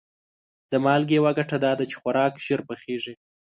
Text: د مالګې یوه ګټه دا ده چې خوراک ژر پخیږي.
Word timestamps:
د 0.71 0.73
مالګې 0.83 1.15
یوه 1.19 1.31
ګټه 1.37 1.57
دا 1.65 1.71
ده 1.79 1.83
چې 1.89 1.95
خوراک 2.01 2.33
ژر 2.45 2.59
پخیږي. 2.67 3.13